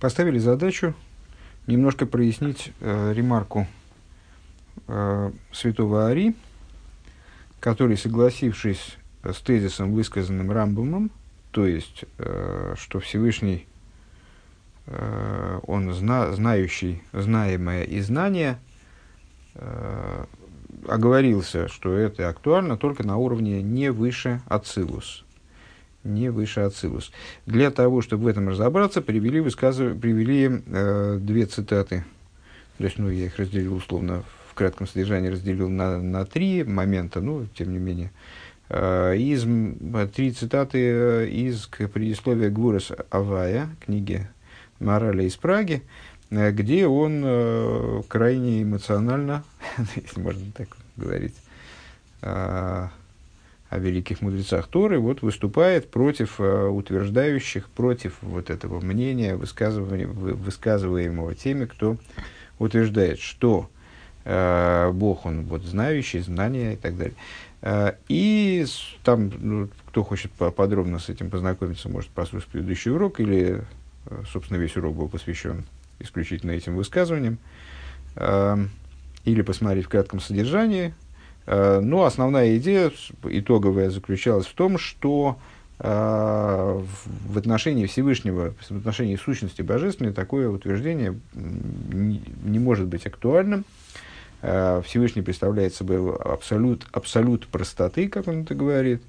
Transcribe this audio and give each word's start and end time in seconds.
поставили 0.00 0.38
задачу 0.38 0.94
немножко 1.66 2.06
прояснить 2.06 2.72
э, 2.80 3.12
ремарку 3.14 3.66
э, 4.86 5.32
святого 5.52 6.08
Ари, 6.08 6.34
который, 7.60 7.96
согласившись 7.96 8.96
с 9.22 9.40
тезисом, 9.40 9.92
высказанным 9.92 10.50
Рамбомом, 10.50 11.10
то 11.50 11.66
есть, 11.66 12.04
э, 12.18 12.74
что 12.76 13.00
Всевышний, 13.00 13.66
э, 14.86 15.60
он 15.66 15.92
зна, 15.92 16.32
знающий, 16.32 17.02
знаемое 17.12 17.84
и 17.84 18.00
знание, 18.00 18.58
э, 19.54 20.24
оговорился, 20.86 21.68
что 21.68 21.94
это 21.94 22.28
актуально 22.28 22.76
только 22.76 23.02
на 23.02 23.16
уровне 23.16 23.62
не 23.62 23.90
выше 23.90 24.40
Ацилус. 24.46 25.24
Не 26.04 26.30
выше 26.30 26.60
Ацилус. 26.60 27.10
Для 27.46 27.70
того, 27.70 28.02
чтобы 28.02 28.24
в 28.24 28.26
этом 28.28 28.48
разобраться, 28.48 29.02
привели, 29.02 29.40
высказыв... 29.40 30.00
привели 30.00 30.62
э, 30.66 31.18
две 31.20 31.46
цитаты. 31.46 32.04
То 32.78 32.84
есть, 32.84 32.98
ну, 32.98 33.10
я 33.10 33.26
их 33.26 33.36
разделил 33.36 33.74
условно 33.74 34.22
в 34.48 34.54
кратком 34.54 34.86
содержании, 34.86 35.28
разделил 35.28 35.68
на, 35.68 36.00
на 36.00 36.24
три 36.24 36.62
момента, 36.62 37.20
ну, 37.20 37.46
тем 37.54 37.72
не 37.72 37.78
менее. 37.78 38.12
Э, 38.68 39.16
из, 39.16 39.42
три 40.12 40.30
цитаты 40.30 40.78
э, 40.78 41.28
из 41.28 41.66
предисловия 41.66 42.50
Гурас 42.50 42.92
Авая, 43.10 43.68
книги 43.84 44.28
Мораля 44.78 45.24
из 45.24 45.36
Праги, 45.36 45.82
э, 46.30 46.52
где 46.52 46.86
он 46.86 47.22
э, 47.24 48.02
крайне 48.06 48.62
эмоционально, 48.62 49.42
если 49.96 50.20
можно 50.20 50.52
так 50.52 50.68
говорить, 50.96 51.34
э, 52.22 52.88
о 53.70 53.78
великих 53.78 54.22
мудрецах 54.22 54.66
Торы, 54.68 54.98
вот 54.98 55.22
выступает 55.22 55.90
против 55.90 56.40
э, 56.40 56.68
утверждающих, 56.68 57.68
против 57.68 58.14
вот 58.22 58.50
этого 58.50 58.80
мнения, 58.80 59.36
высказываемого 59.36 61.34
теми, 61.34 61.66
кто 61.66 61.96
утверждает, 62.58 63.18
что 63.18 63.68
э, 64.24 64.90
Бог, 64.92 65.26
он 65.26 65.42
вот 65.42 65.64
знающий, 65.64 66.20
знания 66.20 66.74
и 66.74 66.76
так 66.76 66.96
далее. 66.96 67.14
Э, 67.60 67.92
и 68.08 68.64
там, 69.04 69.30
ну, 69.38 69.68
кто 69.88 70.02
хочет 70.02 70.32
подробно 70.32 70.98
с 70.98 71.10
этим 71.10 71.28
познакомиться, 71.28 71.90
может 71.90 72.10
послушать 72.10 72.48
предыдущий 72.48 72.90
урок, 72.90 73.20
или, 73.20 73.64
э, 74.06 74.22
собственно, 74.32 74.58
весь 74.58 74.76
урок 74.76 74.96
был 74.96 75.08
посвящен 75.08 75.64
исключительно 75.98 76.52
этим 76.52 76.74
высказываниям, 76.74 77.38
э, 78.16 78.56
или 79.24 79.42
посмотреть 79.42 79.86
в 79.86 79.88
кратком 79.90 80.20
содержании, 80.20 80.94
но 81.48 82.04
основная 82.04 82.58
идея 82.58 82.92
итоговая 83.24 83.88
заключалась 83.88 84.46
в 84.46 84.52
том, 84.52 84.76
что 84.76 85.38
э, 85.78 85.84
в 85.88 87.38
отношении 87.38 87.86
Всевышнего, 87.86 88.52
в 88.60 88.70
отношении 88.70 89.16
сущности 89.16 89.62
божественной, 89.62 90.12
такое 90.12 90.50
утверждение 90.50 91.18
не 91.32 92.58
может 92.58 92.86
быть 92.86 93.06
актуальным. 93.06 93.64
Э, 94.42 94.82
Всевышний 94.84 95.22
представляет 95.22 95.74
собой 95.74 96.14
абсолют, 96.16 96.86
абсолют 96.92 97.46
простоты, 97.46 98.08
как 98.08 98.28
он 98.28 98.42
это 98.42 98.54
говорит, 98.54 99.02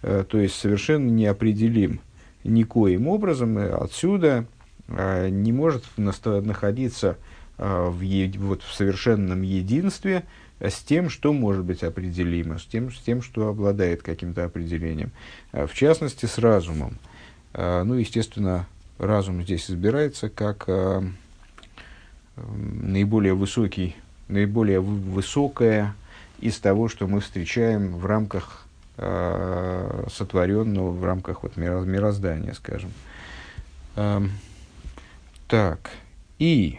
то 0.00 0.38
есть 0.38 0.54
совершенно 0.54 1.10
неопределим 1.10 2.00
никоим 2.42 3.06
образом, 3.06 3.58
и 3.58 3.64
отсюда 3.64 4.46
не 4.88 5.52
может 5.52 5.84
находиться 5.96 7.18
в, 7.56 8.02
вот, 8.38 8.62
в 8.62 8.72
совершенном 8.72 9.42
единстве– 9.42 10.24
с 10.70 10.80
тем, 10.82 11.10
что 11.10 11.32
может 11.32 11.64
быть 11.64 11.82
определимо, 11.82 12.58
с 12.58 12.64
тем, 12.64 12.92
с 12.92 12.98
тем 12.98 13.20
что 13.20 13.48
обладает 13.48 14.02
каким-то 14.02 14.44
определением. 14.44 15.10
А, 15.52 15.66
в 15.66 15.74
частности, 15.74 16.26
с 16.26 16.38
разумом. 16.38 16.98
А, 17.52 17.82
ну, 17.82 17.94
естественно, 17.94 18.66
разум 18.98 19.42
здесь 19.42 19.68
избирается 19.70 20.28
как 20.28 20.64
а, 20.68 21.04
наиболее 22.36 23.34
высокий, 23.34 23.96
наиболее 24.28 24.80
высокое 24.80 25.94
из 26.40 26.58
того, 26.58 26.88
что 26.88 27.06
мы 27.06 27.20
встречаем 27.20 27.96
в 27.96 28.06
рамках 28.06 28.66
сотворенного, 28.96 30.90
в 30.90 31.02
рамках 31.02 31.42
вот 31.42 31.56
мироздания, 31.56 32.52
скажем. 32.52 32.90
Так, 35.48 35.90
и 36.38 36.78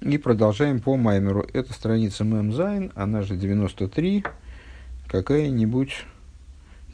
и 0.00 0.18
продолжаем 0.18 0.80
по 0.80 0.96
Маймеру. 0.96 1.46
Это 1.52 1.72
страница 1.72 2.24
Мемзайн, 2.24 2.90
она 2.94 3.22
же 3.22 3.36
93, 3.36 4.24
какая-нибудь 5.06 6.04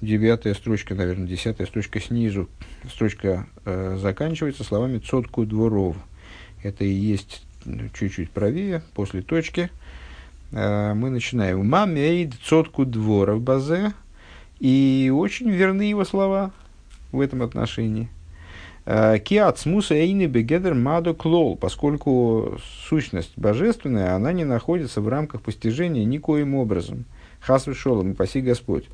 девятая 0.01 0.55
строчка, 0.55 0.95
наверное, 0.95 1.27
десятая 1.27 1.67
строчка 1.67 2.01
снизу. 2.01 2.49
Строчка 2.91 3.47
э, 3.65 3.97
заканчивается 4.01 4.65
словами 4.65 4.99
«цотку 4.99 5.47
дворов». 5.47 5.97
Это 6.63 6.85
и 6.85 6.91
есть 6.91 7.45
чуть-чуть 7.95 8.31
правее, 8.31 8.83
после 8.95 9.23
точки. 9.23 9.71
Э, 10.53 10.95
мы 10.95 11.11
начинаем. 11.11 11.67
«Мамейд 11.69 12.35
цотку 12.43 12.85
дворов 12.85 13.41
базе». 13.41 13.93
И 14.59 15.13
очень 15.15 15.51
верны 15.51 15.83
его 15.83 16.05
слова 16.05 16.51
в 17.13 17.21
этом 17.21 17.43
отношении. 17.43 18.09
Киат 18.87 19.59
смуса 19.59 19.95
эйны 19.97 20.27
бегедер 20.27 20.75
маду 20.75 21.13
клол, 21.13 21.57
поскольку 21.57 22.57
сущность 22.89 23.33
божественная, 23.37 24.15
она 24.15 24.33
не 24.33 24.45
находится 24.45 25.01
в 25.01 25.09
рамках 25.09 25.43
постижения 25.43 26.05
никоим 26.05 26.55
образом. 26.55 27.05
Хас 27.41 27.67
шолом, 27.75 28.15
паси 28.15 28.41
Господь. 28.41 28.85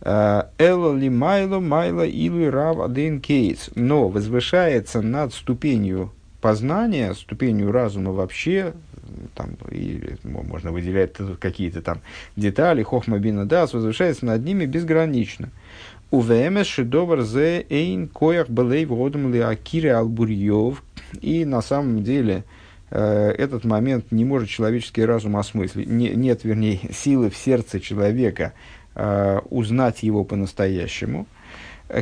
Элла 0.00 0.96
ли 0.96 1.08
майло 1.08 1.60
майла 1.60 2.04
или 2.04 2.46
рав 2.46 2.80
аден 2.80 3.20
кейтс. 3.20 3.70
Но 3.76 4.08
возвышается 4.08 5.00
над 5.02 5.32
ступенью 5.32 6.10
познания, 6.40 7.14
ступенью 7.14 7.70
разума 7.70 8.10
вообще, 8.10 8.72
там, 9.36 9.50
или 9.70 10.18
можно 10.24 10.72
выделять 10.72 11.12
какие-то 11.38 11.82
там 11.82 12.00
детали, 12.34 12.82
хохма 12.82 13.20
бина 13.20 13.46
дас, 13.46 13.72
возвышается 13.72 14.26
над 14.26 14.44
ними 14.44 14.66
безгранично. 14.66 15.50
УВМС 16.12 16.66
шедовар 16.66 17.22
зе 17.22 17.64
эйн 17.70 18.06
коях 18.06 18.50
белей 18.50 18.84
водом 18.84 19.32
ли 19.32 19.40
акире 19.40 19.94
албурьев. 19.94 20.82
И 21.22 21.46
на 21.46 21.62
самом 21.62 22.04
деле 22.04 22.44
э, 22.90 23.30
этот 23.38 23.64
момент 23.64 24.12
не 24.12 24.26
может 24.26 24.50
человеческий 24.50 25.06
разум 25.06 25.38
осмыслить. 25.38 25.88
Не, 25.88 26.10
нет, 26.10 26.44
вернее, 26.44 26.80
силы 26.92 27.30
в 27.30 27.36
сердце 27.36 27.80
человека 27.80 28.52
э, 28.94 29.40
узнать 29.48 30.02
его 30.02 30.22
по-настоящему. 30.24 31.26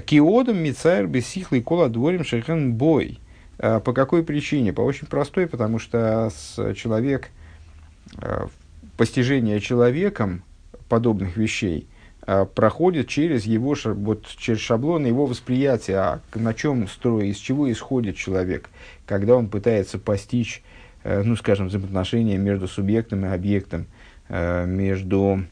Киодом 0.06 0.59
мицайр 0.59 1.06
бесихлый 1.06 1.62
кола 1.62 1.88
дворим 1.88 2.25
шехен 2.25 2.75
бой. 2.75 3.20
Э, 3.59 3.78
по 3.78 3.93
какой 3.93 4.25
причине? 4.25 4.72
По 4.72 4.81
очень 4.81 5.06
простой, 5.06 5.47
потому 5.47 5.78
что 5.78 6.32
человек, 6.75 7.28
э, 8.20 8.49
постижение 8.97 9.60
человеком 9.60 10.43
подобных 10.88 11.37
вещей– 11.37 11.87
проходит 12.54 13.08
через 13.08 13.44
его 13.44 13.75
вот, 13.84 14.26
через 14.36 14.60
шаблоны 14.60 15.06
его 15.06 15.26
восприятия, 15.26 15.97
а 15.97 16.20
на 16.34 16.54
чем 16.54 16.86
строит, 16.86 17.34
из 17.34 17.38
чего 17.38 17.70
исходит 17.70 18.16
человек, 18.16 18.69
когда 19.06 19.36
он 19.36 19.48
пытается 19.48 19.98
постичь, 19.98 20.62
э, 21.03 21.22
ну, 21.22 21.34
скажем, 21.36 21.69
взаимоотношения 21.69 22.36
между 22.36 22.69
субъектом 22.69 23.25
и 23.25 23.28
объектом, 23.28 23.86
э, 24.28 24.66
между 24.66 25.44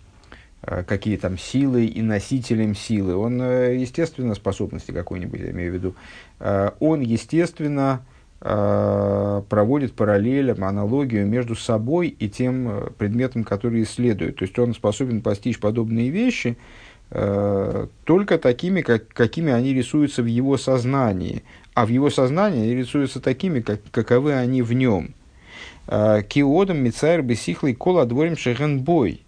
э, 0.62 0.84
какие 0.84 1.16
там 1.16 1.38
силы 1.38 1.86
и 1.86 2.02
носителем 2.02 2.74
силы. 2.74 3.16
Он, 3.16 3.40
естественно, 3.40 4.34
способности 4.34 4.92
какой-нибудь, 4.92 5.40
я 5.40 5.50
имею 5.50 5.72
в 5.72 5.74
виду, 5.74 5.94
он, 6.78 7.00
естественно, 7.00 8.02
проводит 8.40 9.94
параллель, 9.94 10.52
аналогию 10.52 11.26
между 11.26 11.56
собой 11.56 12.08
и 12.08 12.28
тем 12.28 12.68
э, 12.68 12.90
предметом, 12.96 13.42
который 13.42 13.82
исследует. 13.82 14.36
То 14.36 14.44
есть 14.44 14.56
он 14.60 14.74
способен 14.74 15.22
постичь 15.22 15.58
подобные 15.58 16.10
вещи 16.10 16.56
э, 17.10 17.86
только 18.04 18.38
такими, 18.38 18.82
как, 18.82 19.08
какими 19.08 19.52
они 19.52 19.74
рисуются 19.74 20.22
в 20.22 20.26
его 20.26 20.56
сознании. 20.56 21.42
А 21.74 21.84
в 21.84 21.88
его 21.88 22.10
сознании 22.10 22.62
они 22.62 22.74
рисуются 22.76 23.20
такими, 23.20 23.58
как, 23.58 23.80
каковы 23.90 24.34
они 24.34 24.62
в 24.62 24.72
нем. 24.72 25.14
Киодом 25.86 26.78
Мицайр 26.78 27.22
Бесихлый 27.22 27.74
Кола 27.74 28.04
Дворим 28.04 28.36
Шехенбой. 28.36 29.22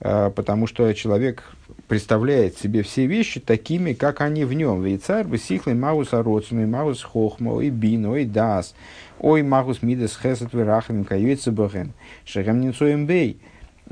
Потому 0.00 0.66
что 0.66 0.92
человек 0.94 1.44
представляет 1.92 2.56
себе 2.56 2.82
все 2.82 3.04
вещи 3.04 3.38
такими, 3.38 3.92
как 3.92 4.22
они 4.22 4.46
в 4.46 4.54
нем. 4.54 4.82
Ведь 4.82 5.04
царь 5.04 5.26
бы 5.26 5.36
сихлый 5.36 5.74
маус 5.74 6.14
ароцину, 6.14 6.66
маус 6.66 7.02
хохмо, 7.02 7.60
и 7.60 7.68
бин, 7.68 8.06
ой 8.06 8.24
дас, 8.24 8.74
ой 9.18 9.42
магус 9.42 9.82
мидас 9.82 10.16
хесет 10.18 10.54
верахам, 10.54 11.04
каюется 11.04 11.52
бахен, 11.52 11.92
шехам 12.24 12.62
ницоем 12.62 13.04
бей. 13.04 13.42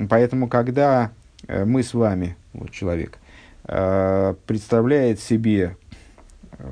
Поэтому, 0.08 0.48
когда 0.48 1.10
э, 1.46 1.66
мы 1.66 1.82
с 1.82 1.92
вами, 1.92 2.36
вот 2.54 2.70
человек, 2.70 3.18
э, 3.64 4.34
представляет 4.46 5.20
себе 5.20 5.76
э, 6.52 6.64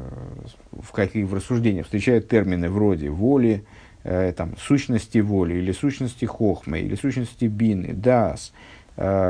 в 0.80 0.92
каких 0.92 1.26
в 1.26 1.34
рассуждениях 1.34 1.84
встречают 1.84 2.30
термины 2.30 2.70
вроде 2.70 3.10
воли, 3.10 3.66
там, 4.02 4.56
сущности 4.56 5.18
воли, 5.18 5.56
или 5.56 5.72
сущности 5.72 6.24
хохмы, 6.24 6.80
или 6.80 6.94
сущности 6.94 7.44
бины, 7.44 7.92
дас, 7.92 8.54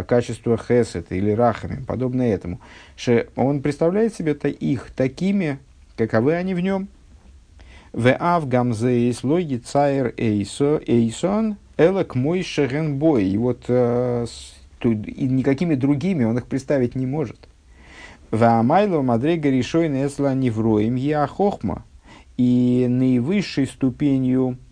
качество 0.09 0.57
хесет 0.57 1.13
или 1.13 1.31
рахами, 1.33 1.85
подобное 1.85 2.35
этому, 2.35 2.61
что 2.97 3.27
он 3.37 3.61
представляет 3.61 4.15
себе 4.15 4.33
-то 4.33 4.49
их 4.49 4.91
такими, 4.97 5.59
каковы 5.97 6.35
они 6.35 6.55
в 6.55 6.61
нем. 6.61 6.89
В 7.93 8.15
авгамзейс 8.19 9.25
логи 9.25 9.57
цайр 9.57 10.15
эйсо 10.17 10.81
эйсон 10.87 11.57
элек 11.79 12.15
мой 12.15 12.43
шеренбой. 12.43 13.27
И 13.29 13.39
вот 13.39 13.65
э, 13.69 14.27
и 14.85 15.25
никакими 15.27 15.75
другими 15.75 16.25
он 16.25 16.37
их 16.39 16.47
представить 16.47 16.95
не 16.95 17.07
может. 17.07 17.49
В 18.31 18.45
амайло 18.45 19.01
мадрега 19.01 19.49
решой 19.49 19.89
несла 19.89 20.35
невроем 20.35 20.97
я 20.97 21.27
хохма. 21.27 21.85
И 22.37 22.87
наивысшей 22.89 23.67
ступенью 23.67 24.59
э, 24.59 24.68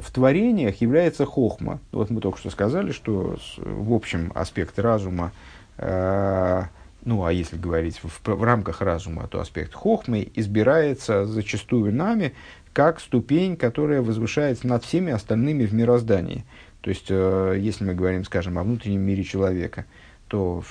в 0.00 0.10
творениях 0.12 0.80
является 0.80 1.26
хохма. 1.26 1.80
Вот 1.90 2.10
мы 2.10 2.20
только 2.20 2.38
что 2.38 2.50
сказали, 2.50 2.92
что 2.92 3.36
в 3.56 3.92
общем 3.92 4.30
аспект 4.34 4.78
разума 4.78 5.32
э, 5.78 6.62
ну 7.04 7.24
а 7.24 7.32
если 7.32 7.56
говорить 7.56 8.00
в, 8.02 8.24
в 8.24 8.42
рамках 8.44 8.80
разума, 8.80 9.26
то 9.26 9.40
аспект 9.40 9.74
хохмы 9.74 10.28
избирается 10.34 11.26
зачастую 11.26 11.94
нами 11.94 12.32
как 12.72 13.00
ступень, 13.00 13.56
которая 13.56 14.02
возвышается 14.02 14.66
над 14.66 14.84
всеми 14.84 15.12
остальными 15.12 15.66
в 15.66 15.74
мироздании. 15.74 16.44
То 16.80 16.90
есть, 16.90 17.06
э, 17.10 17.56
если 17.58 17.84
мы 17.84 17.94
говорим, 17.94 18.24
скажем, 18.24 18.58
о 18.58 18.62
внутреннем 18.62 19.02
мире 19.02 19.24
человека, 19.24 19.84
то 20.28 20.64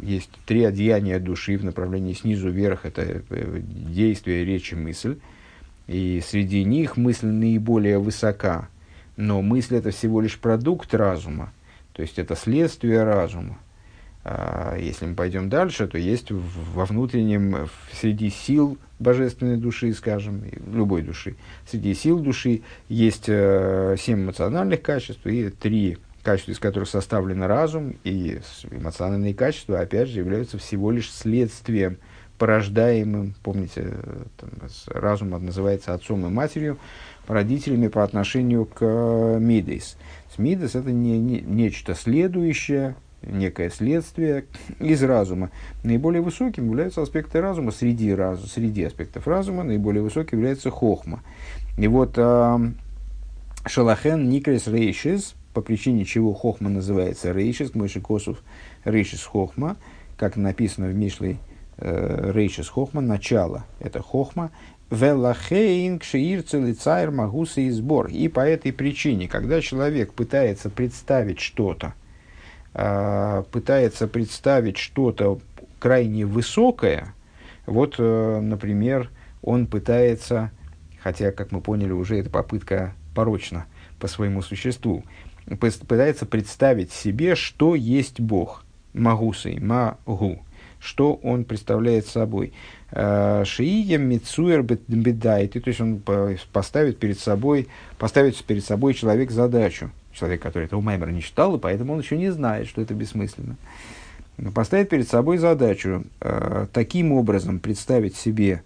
есть 0.00 0.30
три 0.46 0.64
одеяния 0.64 1.20
души 1.20 1.56
в 1.56 1.64
направлении 1.64 2.12
снизу 2.12 2.50
вверх, 2.50 2.84
это 2.84 3.22
э, 3.30 3.60
действие, 3.60 4.44
речь 4.44 4.72
и 4.72 4.76
мысль. 4.76 5.18
И 5.86 6.22
среди 6.26 6.64
них 6.64 6.96
мысль 6.96 7.28
наиболее 7.28 7.98
высока, 7.98 8.68
но 9.16 9.40
мысль 9.42 9.76
это 9.76 9.90
всего 9.90 10.20
лишь 10.20 10.38
продукт 10.38 10.94
разума, 10.94 11.52
то 11.92 12.02
есть 12.02 12.18
это 12.18 12.34
следствие 12.34 13.04
разума. 13.04 13.58
А, 14.24 14.76
если 14.76 15.06
мы 15.06 15.14
пойдем 15.14 15.48
дальше, 15.48 15.86
то 15.86 15.96
есть 15.96 16.32
во 16.32 16.84
внутреннем, 16.84 17.68
среди 17.92 18.30
сил 18.30 18.76
божественной 18.98 19.56
души, 19.56 19.92
скажем, 19.92 20.42
любой 20.72 21.02
души, 21.02 21.36
среди 21.70 21.94
сил 21.94 22.18
души 22.18 22.62
есть 22.88 23.28
э, 23.28 23.94
семь 23.96 24.24
эмоциональных 24.24 24.82
качеств 24.82 25.24
и 25.26 25.50
три 25.50 25.98
качества, 26.24 26.50
из 26.50 26.58
которых 26.58 26.88
составлен 26.88 27.44
разум, 27.44 27.94
и 28.02 28.40
эмоциональные 28.72 29.32
качества, 29.32 29.78
опять 29.78 30.08
же, 30.08 30.18
являются 30.18 30.58
всего 30.58 30.90
лишь 30.90 31.12
следствием, 31.12 31.98
порождаемым, 32.38 33.34
помните, 33.42 33.94
там, 34.36 34.50
разум 34.86 35.30
называется 35.44 35.94
отцом 35.94 36.26
и 36.26 36.30
матерью, 36.30 36.78
родителями 37.26 37.88
по 37.88 38.04
отношению 38.04 38.66
к 38.66 38.78
э, 38.80 39.38
Мидейс. 39.40 39.96
Мидейс 40.38 40.74
это 40.74 40.92
не, 40.92 41.18
не, 41.18 41.40
нечто 41.40 41.94
следующее, 41.94 42.94
некое 43.22 43.70
следствие 43.70 44.44
из 44.78 45.02
разума. 45.02 45.50
Наиболее 45.82 46.22
высоким 46.22 46.66
являются 46.66 47.02
аспекты 47.02 47.40
разума 47.40 47.70
среди, 47.70 48.12
раз, 48.12 48.40
среди 48.52 48.84
аспектов 48.84 49.26
разума, 49.26 49.62
наиболее 49.62 50.02
высоким 50.02 50.38
является 50.38 50.70
хохма. 50.70 51.22
И 51.78 51.88
вот 51.88 52.14
э, 52.16 52.58
Шалахен 53.66 54.28
Никрес 54.28 54.66
Рейшис, 54.66 55.34
по 55.54 55.62
причине 55.62 56.04
чего 56.04 56.34
хохма 56.34 56.68
называется 56.68 57.32
Рейшис, 57.32 57.74
Мойши 57.74 58.00
Косов 58.00 58.42
Рейшис 58.84 59.24
Хохма, 59.24 59.76
как 60.16 60.36
написано 60.36 60.88
в 60.88 60.94
Мишле 60.94 61.32
э, 61.32 61.55
Рейшис 61.78 62.68
Хохма, 62.68 63.00
начало, 63.02 63.66
это 63.80 64.00
Хохма, 64.00 64.50
Велахейн 64.90 65.98
кшиир 65.98 66.42
целицайр 66.42 67.10
магуса 67.10 67.60
и 67.60 67.70
сбор. 67.70 68.06
И 68.06 68.28
по 68.28 68.40
этой 68.40 68.72
причине, 68.72 69.26
когда 69.28 69.60
человек 69.60 70.12
пытается 70.12 70.70
представить 70.70 71.40
что-то, 71.40 71.94
а, 72.72 73.42
пытается 73.50 74.06
представить 74.06 74.76
что-то 74.76 75.40
крайне 75.80 76.24
высокое, 76.24 77.14
вот, 77.66 77.96
э, 77.98 78.40
например, 78.40 79.10
он 79.42 79.66
пытается, 79.66 80.52
хотя, 81.02 81.32
как 81.32 81.50
мы 81.50 81.60
поняли, 81.60 81.90
уже 81.90 82.18
эта 82.18 82.30
попытка 82.30 82.94
порочна 83.14 83.66
по 83.98 84.06
своему 84.06 84.40
существу, 84.40 85.04
пытается 85.58 86.26
представить 86.26 86.92
себе, 86.92 87.34
что 87.34 87.74
есть 87.74 88.20
Бог, 88.20 88.64
Магусой, 88.92 89.58
Магу, 89.58 90.44
что 90.78 91.14
он 91.14 91.44
представляет 91.44 92.06
собой. 92.06 92.52
А, 92.92 93.44
Шиия 93.44 93.98
Мицуэр 93.98 94.62
Бедайти, 94.62 95.60
то 95.60 95.68
есть 95.68 95.80
он 95.80 96.02
поставит 96.52 96.98
перед 96.98 97.18
собой, 97.18 97.68
поставит 97.98 98.36
перед 98.44 98.64
собой 98.64 98.94
человек 98.94 99.30
задачу, 99.30 99.90
человек, 100.12 100.42
который 100.42 100.64
этого 100.64 100.80
Маймера 100.80 101.10
не 101.10 101.22
читал, 101.22 101.56
и 101.56 101.58
поэтому 101.58 101.94
он 101.94 102.00
еще 102.00 102.16
не 102.16 102.30
знает, 102.30 102.68
что 102.68 102.80
это 102.80 102.94
бессмысленно. 102.94 103.56
Поставить 104.54 104.90
перед 104.90 105.08
собой 105.08 105.38
задачу 105.38 106.04
э, 106.20 106.66
таким 106.72 107.12
образом 107.12 107.58
представить 107.58 108.16
себе 108.16 108.62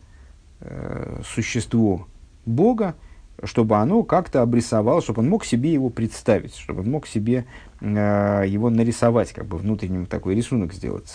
э, 0.60 1.20
существо 1.24 2.08
Бога, 2.44 2.96
чтобы 3.44 3.76
оно 3.76 4.02
как-то 4.02 4.42
обрисовало, 4.42 5.00
чтобы 5.00 5.22
он 5.22 5.28
мог 5.28 5.44
себе 5.44 5.72
его 5.72 5.88
представить, 5.88 6.56
чтобы 6.56 6.80
он 6.80 6.90
мог 6.90 7.06
себе 7.06 7.46
э, 7.80 8.44
его 8.46 8.68
нарисовать, 8.68 9.32
как 9.32 9.46
бы 9.46 9.58
внутренним 9.58 10.06
такой 10.06 10.34
рисунок 10.34 10.74
сделать. 10.74 11.08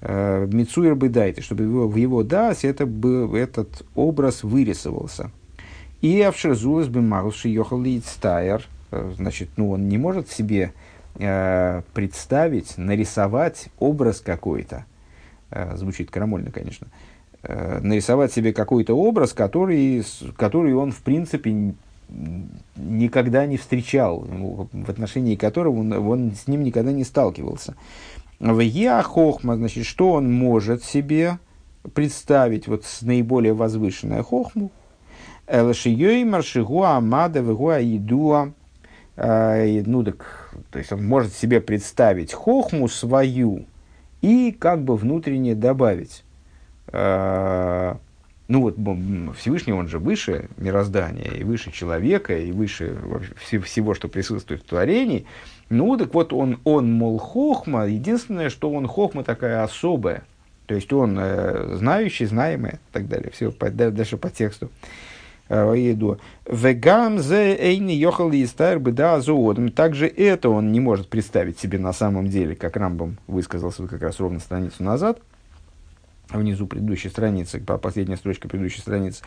Э, 0.00 0.46
Мицуэр 0.50 0.94
бы 0.94 1.08
дайте, 1.08 1.42
чтобы 1.42 1.64
его, 1.64 1.88
в 1.88 1.96
его 1.96 2.22
дас 2.22 2.64
это 2.64 2.86
был, 2.86 3.34
этот 3.34 3.86
образ 3.94 4.42
вырисовался. 4.42 5.30
И 6.00 6.20
Авшерзулас 6.22 6.88
бы 6.88 7.02
Маруши 7.02 7.48
Йохал 7.48 7.84
Стайер– 8.04 8.66
Э, 8.90 9.12
значит, 9.16 9.50
ну, 9.56 9.70
он 9.70 9.88
не 9.88 9.98
может 9.98 10.30
себе 10.30 10.72
э, 11.16 11.82
представить, 11.94 12.76
нарисовать 12.76 13.68
образ 13.78 14.20
какой-то, 14.20 14.84
э, 15.50 15.76
звучит 15.76 16.10
крамольно, 16.10 16.50
конечно, 16.50 16.88
э, 17.42 17.80
нарисовать 17.80 18.32
себе 18.32 18.52
какой-то 18.52 18.94
образ, 18.94 19.32
который, 19.32 20.04
который 20.36 20.74
он, 20.74 20.92
в 20.92 21.02
принципе, 21.02 21.74
никогда 22.76 23.46
не 23.46 23.56
встречал, 23.56 24.26
в 24.72 24.90
отношении 24.90 25.36
которого 25.36 25.78
он, 25.78 25.92
он 25.92 26.32
с 26.32 26.48
ним 26.48 26.64
никогда 26.64 26.90
не 26.90 27.04
сталкивался. 27.04 27.76
В 28.40 28.58
Яхохма, 28.60 29.56
значит, 29.56 29.84
что 29.84 30.12
он 30.12 30.32
может 30.32 30.82
себе 30.82 31.38
представить 31.94 32.68
вот 32.68 32.84
с 32.84 33.02
наиболее 33.02 33.52
возвышенной 33.52 34.22
хохму? 34.22 34.72
Элашией 35.46 36.24
маршигуа 36.24 36.96
амада 36.96 37.40
вегуа 37.40 37.82
идуа 37.82 38.54
э, 39.16 39.82
ну 39.84 40.02
так, 40.04 40.54
то 40.70 40.78
есть 40.78 40.90
он 40.90 41.06
может 41.06 41.34
себе 41.34 41.60
представить 41.60 42.32
хохму 42.32 42.88
свою 42.88 43.66
и 44.22 44.56
как 44.58 44.84
бы 44.84 44.96
внутренне 44.96 45.54
добавить. 45.54 46.24
Э, 48.50 48.52
ну 48.52 48.62
вот 48.62 49.36
Всевышний, 49.36 49.72
он 49.72 49.88
же 49.88 49.98
выше 49.98 50.48
мироздания, 50.56 51.30
и 51.30 51.44
выше 51.44 51.70
человека, 51.70 52.36
и 52.36 52.52
выше 52.52 52.96
всего, 53.48 53.94
что 53.94 54.08
присутствует 54.08 54.62
в 54.62 54.66
творении. 54.66 55.26
Ну 55.68 55.96
так 55.96 56.12
вот 56.14 56.32
он, 56.32 56.58
он 56.64 56.92
мол, 56.92 57.18
хохма, 57.18 57.86
единственное, 57.86 58.50
что 58.50 58.70
он 58.70 58.86
хохма 58.86 59.24
такая 59.24 59.62
особая. 59.62 60.24
То 60.66 60.74
есть 60.74 60.92
он 60.92 61.16
э, 61.18 61.76
знающий, 61.76 62.26
знаемый 62.26 62.72
и 62.72 62.92
так 62.92 63.08
далее. 63.08 63.30
Все 63.32 63.50
по, 63.50 63.70
дальше 63.70 64.16
по 64.16 64.30
тексту. 64.30 64.70
Э, 65.48 65.74
еду. 65.76 66.18
Вегам 66.48 67.18
зе 67.18 67.56
эйни 67.56 67.94
йохал 67.94 68.30
истайр 68.30 68.78
беда 68.78 69.20
зоодом. 69.20 69.70
Также 69.70 70.06
это 70.06 70.48
он 70.48 70.70
не 70.70 70.78
может 70.78 71.08
представить 71.08 71.58
себе 71.58 71.78
на 71.78 71.92
самом 71.92 72.28
деле, 72.28 72.54
как 72.54 72.76
Рамбам 72.76 73.18
высказался 73.26 73.86
как 73.88 74.02
раз 74.02 74.20
ровно 74.20 74.38
страницу 74.38 74.84
назад, 74.84 75.20
внизу 76.38 76.66
предыдущей 76.66 77.08
страницы, 77.08 77.60
по 77.60 77.78
последней 77.78 78.16
строчке 78.16 78.48
предыдущей 78.48 78.80
страницы. 78.80 79.22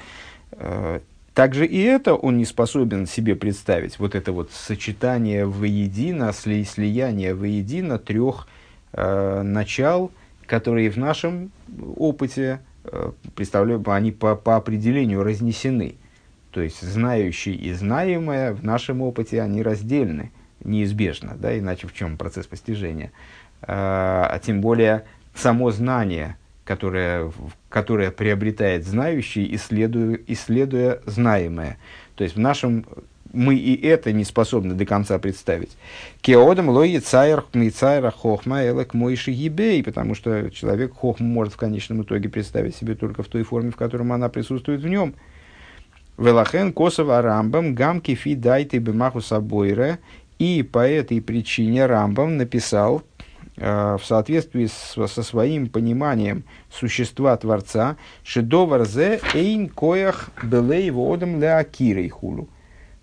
Э, 0.51 0.99
также 1.33 1.65
и 1.65 1.81
это 1.81 2.13
он 2.13 2.37
не 2.37 2.45
способен 2.45 3.07
себе 3.07 3.35
представить. 3.35 3.97
Вот 3.97 4.13
это 4.13 4.31
вот 4.31 4.51
сочетание 4.51 5.45
воедино, 5.45 6.31
сли, 6.31 6.63
слияние 6.63 7.33
воедино 7.33 7.97
трех 7.97 8.47
э, 8.93 9.41
начал, 9.41 10.11
которые 10.45 10.91
в 10.91 10.97
нашем 10.97 11.51
опыте 11.97 12.59
э, 12.83 13.11
представляют, 13.35 13.87
они 13.87 14.11
по, 14.11 14.35
по 14.35 14.55
определению 14.55 15.23
разнесены. 15.23 15.95
То 16.51 16.61
есть 16.61 16.81
знающий 16.81 17.55
и 17.55 17.73
знаемое 17.73 18.53
в 18.53 18.63
нашем 18.63 19.01
опыте, 19.01 19.41
они 19.41 19.63
раздельны 19.63 20.31
неизбежно, 20.63 21.35
да, 21.35 21.57
иначе 21.57 21.87
в 21.87 21.93
чем 21.93 22.15
процесс 22.15 22.45
постижения. 22.45 23.11
А, 23.63 24.29
а 24.31 24.37
тем 24.39 24.61
более 24.61 25.05
само 25.33 25.71
знание, 25.71 26.37
которое, 26.63 27.31
которое 27.69 28.11
приобретает 28.11 28.85
знающий, 28.85 29.53
исследуя, 29.55 30.19
исследуя 30.27 31.01
знаемое. 31.05 31.77
То 32.15 32.23
есть 32.23 32.35
в 32.35 32.39
нашем 32.39 32.85
мы 33.31 33.55
и 33.55 33.75
это 33.85 34.11
не 34.11 34.23
способны 34.25 34.75
до 34.75 34.85
конца 34.85 35.17
представить. 35.17 35.75
Кеодам 36.21 36.69
лои 36.69 36.99
цайр 36.99 37.43
мицайра 37.53 38.11
хохма 38.11 38.63
элек 38.63 38.93
мойши 38.93 39.31
ебей, 39.31 39.83
потому 39.83 40.13
что 40.13 40.51
человек 40.51 40.93
хохму 40.93 41.27
может 41.27 41.53
в 41.53 41.57
конечном 41.57 42.03
итоге 42.03 42.29
представить 42.29 42.75
себе 42.75 42.93
только 42.93 43.23
в 43.23 43.27
той 43.27 43.43
форме, 43.43 43.71
в 43.71 43.75
которой 43.75 44.09
она 44.09 44.29
присутствует 44.29 44.81
в 44.81 44.87
нем– 44.87 45.15
Велахен 46.17 46.73
Косова 46.73 47.21
Рамбам 47.21 47.73
Гамки 47.73 48.13
Фи 48.13 48.35
Дайте 48.35 48.77
Бемаху 48.77 49.19
Сабойре. 49.21 49.99
И 50.39 50.61
по 50.63 50.79
этой 50.87 51.21
причине 51.21 51.85
Рамбам 51.85 52.37
написал 52.37 53.03
в 53.55 54.01
соответствии 54.03 54.65
с, 54.65 54.95
со 55.07 55.23
своим 55.23 55.67
пониманием 55.67 56.43
существа 56.71 57.37
Творца, 57.37 57.97
шедовар 58.23 58.85
зе 58.85 59.19
эйн 59.33 59.69
коях 59.69 60.31
белей 60.41 60.89
водом 60.89 61.39
леакирой 61.39 62.09
хулу, 62.09 62.49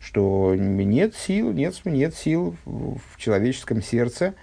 что 0.00 0.54
нет 0.56 1.14
сил, 1.14 1.52
нет, 1.52 1.74
нет 1.84 2.14
сил 2.14 2.56
в 2.64 3.16
человеческом 3.16 3.80
сердце 3.80 4.34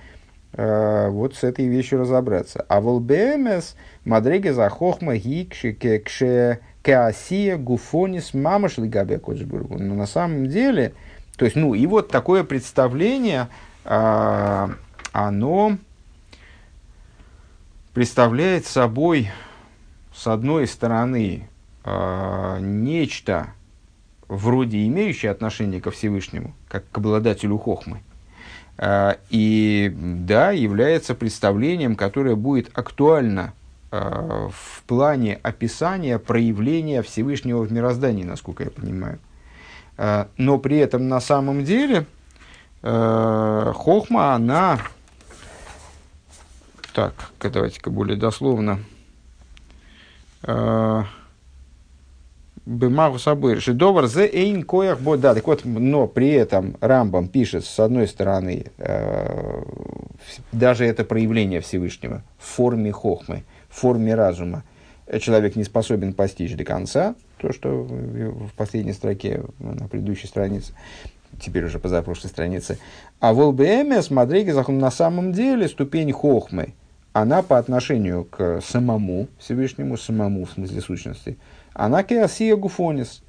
э, 0.54 1.10
вот 1.10 1.36
с 1.36 1.44
этой 1.44 1.68
вещью 1.68 2.00
разобраться. 2.00 2.66
А 2.70 2.80
волбемес 2.80 3.76
мадреге 4.06 4.54
за 4.54 4.70
хохма 4.70 5.18
гикше 5.18 5.74
кше 5.74 6.60
кеасия 6.84 7.58
гуфонис 7.58 8.34
мамаш 8.34 8.78
лигабе 8.78 9.20
Но 9.26 9.96
на 9.96 10.06
самом 10.06 10.48
деле, 10.48 10.94
то 11.36 11.44
есть, 11.44 11.58
ну, 11.58 11.74
и 11.74 11.86
вот 11.86 12.10
такое 12.10 12.46
представление, 12.46 13.50
э, 13.84 14.68
оно 15.12 15.78
представляет 17.98 18.68
собой, 18.68 19.32
с 20.14 20.28
одной 20.28 20.68
стороны, 20.68 21.50
э, 21.84 22.58
нечто, 22.62 23.48
вроде 24.28 24.86
имеющее 24.86 25.32
отношение 25.32 25.82
ко 25.82 25.90
Всевышнему, 25.90 26.54
как 26.68 26.84
к 26.92 26.98
обладателю 27.00 27.58
хохмы, 27.58 28.04
э, 28.78 29.16
и 29.32 29.92
да, 29.98 30.52
является 30.52 31.16
представлением, 31.16 31.96
которое 31.96 32.36
будет 32.36 32.70
актуально 32.78 33.54
э, 33.90 33.98
в 34.52 34.84
плане 34.84 35.40
описания 35.42 36.20
проявления 36.20 37.02
Всевышнего 37.02 37.64
в 37.64 37.72
мироздании, 37.72 38.24
насколько 38.24 38.64
я 38.64 38.70
понимаю. 38.70 39.18
Но 40.38 40.60
при 40.60 40.78
этом 40.78 41.08
на 41.08 41.20
самом 41.20 41.64
деле 41.64 42.06
хохма, 42.84 44.36
она 44.36 44.78
так, 46.98 47.14
давайте-ка 47.54 47.92
более 47.92 48.18
дословно. 48.18 48.80
А, 50.42 51.06
Бымагу 52.66 53.20
собой. 53.20 53.60
Шедовар 53.60 54.08
зе 54.08 54.26
эйн 54.26 54.64
коях 54.64 55.00
бо. 55.00 55.16
Да, 55.16 55.36
так 55.36 55.46
вот, 55.46 55.64
но 55.64 56.08
при 56.08 56.32
этом 56.32 56.76
Рамбам 56.82 57.28
пишет, 57.28 57.66
с 57.66 57.80
одной 57.80 58.08
стороны, 58.08 58.72
э, 58.80 59.64
даже 60.52 60.86
это 60.86 61.04
проявление 61.04 61.62
Всевышнего 61.62 62.24
в 62.40 62.46
форме 62.48 62.92
хохмы, 62.92 63.44
в 63.70 63.80
форме 63.80 64.16
разума. 64.16 64.64
Человек 65.22 65.56
не 65.56 65.66
способен 65.66 66.14
постичь 66.16 66.56
до 66.56 66.64
конца, 66.64 67.14
то, 67.38 67.54
что 67.54 67.84
в 67.84 68.50
последней 68.58 68.94
строке 68.94 69.44
на 69.60 69.88
предыдущей 69.88 70.26
странице, 70.26 70.74
теперь 71.40 71.66
уже 71.66 71.78
позапрошлой 71.78 72.32
странице. 72.32 72.80
А 73.20 73.34
в 73.34 73.40
ЛБМС 73.40 74.10
Мадриги 74.10 74.50
на 74.50 74.90
самом 74.90 75.32
деле 75.32 75.68
ступень 75.68 76.12
хохмы– 76.12 76.74
она 77.22 77.42
по 77.42 77.58
отношению 77.58 78.26
к 78.26 78.62
самому 78.62 79.28
Всевышнему, 79.40 79.98
самому 79.98 80.46
в 80.46 80.52
смысле 80.52 80.82
сущности, 80.82 81.38
она 81.74 82.04
кеасия 82.04 82.56
гуфонис. 82.56 83.24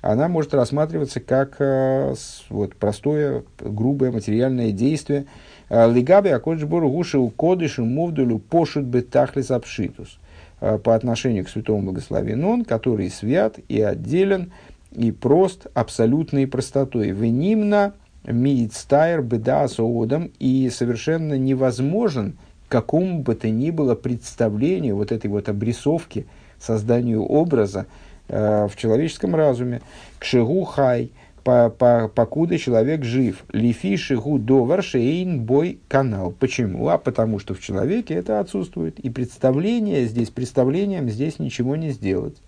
Она 0.00 0.28
может 0.28 0.54
рассматриваться 0.54 1.20
как 1.20 1.56
э, 1.58 2.14
вот, 2.48 2.74
простое, 2.74 3.44
грубое 3.60 4.12
материальное 4.12 4.72
действие. 4.72 5.26
Э, 5.68 5.92
Лигаби 5.92 6.30
акоджбору 6.30 6.88
гушил 6.88 7.30
кодышу 7.30 7.84
мувдулю 7.84 8.38
пошут 8.38 8.84
бетахлис 8.84 9.50
апшитус. 9.50 10.18
Э, 10.62 10.78
по 10.78 10.94
отношению 10.94 11.44
к 11.44 11.50
святому 11.50 11.82
благословен 11.82 12.42
он, 12.44 12.64
который 12.64 13.10
свят 13.10 13.58
и 13.68 13.82
отделен, 13.82 14.52
и 14.90 15.12
прост 15.12 15.66
абсолютной 15.74 16.46
простотой. 16.46 17.10
Венимна 17.10 17.92
мидстайр 18.24 19.20
беда 19.20 19.68
соодом 19.68 20.30
и 20.38 20.70
совершенно 20.70 21.36
невозможен– 21.36 22.38
какому 22.72 23.18
бы 23.18 23.34
то 23.34 23.50
ни 23.50 23.70
было 23.70 23.94
представлению, 23.94 24.96
вот 24.96 25.12
этой 25.12 25.28
вот 25.28 25.50
обрисовки, 25.50 26.26
созданию 26.58 27.22
образа 27.22 27.84
э, 28.28 28.66
в 28.66 28.76
человеческом 28.76 29.36
разуме. 29.36 29.82
К 30.18 30.24
шигу 30.24 30.64
хай, 30.64 31.10
по, 31.44 31.68
по, 31.68 32.08
покуда 32.08 32.56
человек 32.56 33.04
жив. 33.04 33.44
Лифи 33.52 33.98
шигу 33.98 34.38
до 34.38 34.64
варшейн 34.64 35.42
бой 35.42 35.80
канал. 35.86 36.32
Почему? 36.32 36.88
А 36.88 36.96
потому 36.96 37.38
что 37.38 37.52
в 37.52 37.60
человеке 37.60 38.14
это 38.14 38.40
отсутствует. 38.40 38.98
И 39.00 39.10
представление 39.10 40.06
здесь, 40.06 40.30
представлением 40.30 41.10
здесь 41.10 41.38
ничего 41.38 41.76
не 41.76 41.90
сделать. 41.90 42.38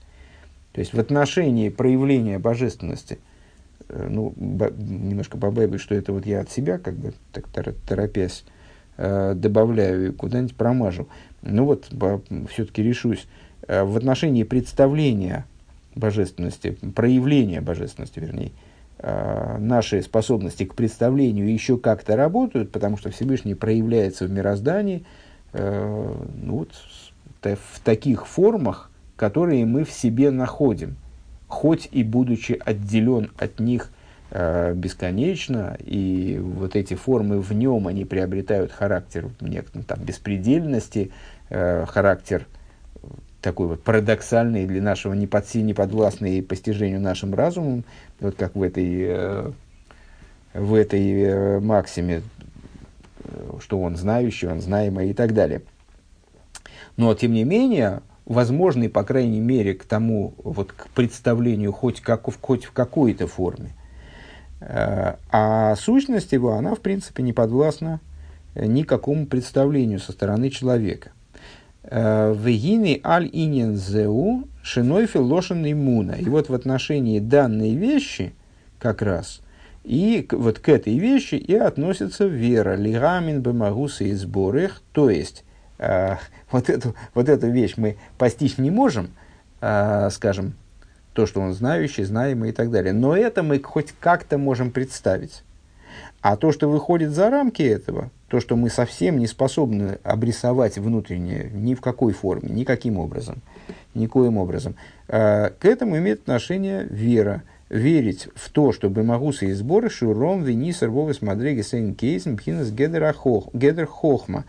То 0.72 0.80
есть 0.80 0.94
в 0.94 0.98
отношении 0.98 1.68
проявления 1.68 2.38
божественности, 2.38 3.18
э, 3.90 4.08
ну, 4.08 4.32
немножко 4.38 5.36
побаиваюсь, 5.36 5.82
что 5.82 5.94
это 5.94 6.14
вот 6.14 6.24
я 6.24 6.40
от 6.40 6.50
себя, 6.50 6.78
как 6.78 6.94
бы 6.94 7.12
так 7.30 7.46
торопясь, 7.86 8.46
Э, 8.96 9.34
добавляю 9.34 10.12
куда-нибудь 10.12 10.54
промажу. 10.54 11.08
Ну 11.42 11.64
вот, 11.64 11.88
все-таки 12.48 12.82
решусь. 12.82 13.26
Э, 13.66 13.82
в 13.82 13.96
отношении 13.96 14.44
представления 14.44 15.46
божественности, 15.96 16.78
проявления 16.94 17.60
божественности, 17.60 18.20
вернее, 18.20 18.52
э, 18.98 19.56
наши 19.58 20.00
способности 20.00 20.64
к 20.64 20.76
представлению 20.76 21.52
еще 21.52 21.76
как-то 21.76 22.14
работают, 22.14 22.70
потому 22.70 22.96
что 22.96 23.10
Всевышний 23.10 23.54
проявляется 23.54 24.26
в 24.26 24.30
мироздании 24.30 25.04
ну, 25.52 26.56
вот, 26.56 26.70
в 27.42 27.80
таких 27.84 28.26
формах, 28.26 28.90
которые 29.14 29.64
мы 29.66 29.84
в 29.84 29.92
себе 29.92 30.32
находим, 30.32 30.96
хоть 31.46 31.88
и 31.92 32.02
будучи 32.02 32.60
отделен 32.64 33.30
от 33.38 33.60
них 33.60 33.92
Э, 33.92 33.93
бесконечно, 34.34 35.76
и 35.78 36.38
вот 36.42 36.74
эти 36.74 36.94
формы 36.94 37.40
в 37.40 37.52
нем, 37.52 37.86
они 37.86 38.04
приобретают 38.04 38.72
характер 38.72 39.30
некоторой 39.40 39.84
там, 39.84 40.00
беспредельности, 40.00 41.12
э, 41.50 41.86
характер 41.86 42.46
такой 43.40 43.68
вот 43.68 43.82
парадоксальный 43.84 44.66
для 44.66 44.82
нашего 44.82 45.12
не 45.12 45.28
под 45.28 45.54
неподвластный 45.54 46.42
постижению 46.42 47.00
нашим 47.00 47.32
разумом, 47.32 47.84
вот 48.18 48.34
как 48.34 48.56
в 48.56 48.62
этой, 48.62 49.02
э, 49.02 49.52
в 50.52 50.74
этой 50.74 51.22
э, 51.22 51.60
максиме, 51.60 52.22
э, 53.22 53.50
что 53.60 53.80
он 53.80 53.96
знающий, 53.96 54.48
он 54.48 54.60
знаемый 54.60 55.10
и 55.10 55.14
так 55.14 55.32
далее. 55.32 55.62
Но, 56.96 57.14
тем 57.14 57.32
не 57.32 57.44
менее, 57.44 58.00
возможный, 58.24 58.88
по 58.88 59.04
крайней 59.04 59.40
мере, 59.40 59.74
к 59.74 59.84
тому, 59.84 60.34
вот, 60.42 60.72
к 60.72 60.88
представлению 60.88 61.70
хоть, 61.70 62.00
как, 62.00 62.24
хоть 62.40 62.64
в 62.64 62.72
какой-то 62.72 63.28
форме– 63.28 63.70
Э, 63.83 63.83
а 64.60 65.76
сущность 65.76 66.32
его, 66.32 66.52
она, 66.52 66.74
в 66.74 66.80
принципе, 66.80 67.22
не 67.22 67.32
подвластна 67.32 68.00
никакому 68.54 69.26
представлению 69.26 69.98
со 69.98 70.12
стороны 70.12 70.50
человека. 70.50 71.10
Э, 71.84 72.34
Вегины 72.34 73.00
аль 73.04 73.28
инин 73.30 73.76
зеу 73.76 74.48
шинойфил 74.62 75.24
лошен 75.24 75.70
иммуна. 75.70 76.12
И 76.12 76.24
вот 76.24 76.48
в 76.48 76.54
отношении 76.54 77.18
данной 77.18 77.74
вещи, 77.74 78.34
как 78.78 79.02
раз, 79.02 79.40
и 79.82 80.26
вот 80.30 80.58
к 80.60 80.68
этой 80.70 80.98
вещи 80.98 81.34
и 81.34 81.54
относится 81.54 82.24
вера. 82.24 82.74
Лигамин 82.74 83.40
бемагуса 83.40 84.04
и 84.04 84.14
сборых. 84.14 84.82
То 84.92 85.10
есть, 85.10 85.44
э, 85.78 86.16
вот, 86.50 86.70
эту, 86.70 86.94
вот 87.14 87.28
эту 87.28 87.50
вещь 87.50 87.74
мы 87.76 87.96
постичь 88.16 88.56
не 88.56 88.70
можем, 88.70 89.10
э, 89.60 90.08
скажем, 90.10 90.54
то, 91.14 91.26
что 91.26 91.40
он 91.40 91.54
знающий, 91.54 92.04
знаемый 92.04 92.50
и 92.50 92.52
так 92.52 92.70
далее. 92.70 92.92
Но 92.92 93.16
это 93.16 93.42
мы 93.42 93.60
хоть 93.60 93.94
как-то 93.98 94.36
можем 94.36 94.70
представить. 94.70 95.42
А 96.20 96.36
то, 96.36 96.52
что 96.52 96.68
выходит 96.68 97.10
за 97.10 97.30
рамки 97.30 97.62
этого, 97.62 98.10
то, 98.28 98.40
что 98.40 98.56
мы 98.56 98.68
совсем 98.68 99.18
не 99.18 99.26
способны 99.26 99.98
обрисовать 100.02 100.76
внутренне 100.78 101.50
ни 101.52 101.74
в 101.74 101.80
какой 101.80 102.12
форме, 102.12 102.50
никаким 102.50 102.98
образом, 102.98 103.42
никоим 103.94 104.38
образом, 104.38 104.74
э, 105.08 105.50
к 105.50 105.64
этому 105.64 105.98
имеет 105.98 106.22
отношение 106.22 106.84
вера. 106.84 107.42
Верить 107.70 108.28
в 108.34 108.50
то, 108.50 108.72
что 108.72 108.88
Бемагуса 108.88 109.46
и 109.46 109.52
сборы 109.52 109.88
Шуром, 109.88 110.42
Венисер, 110.44 110.90
Вовес, 110.90 111.22
Мадреги, 111.22 111.62
Сейн 111.62 111.94
Кейсен, 111.94 112.36
Пхинес, 112.36 112.70
Гедер 112.70 113.86
Хохма. 113.86 114.44